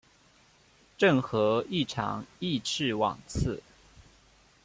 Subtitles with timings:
[0.97, 3.61] 郑和亦尝裔敕往赐。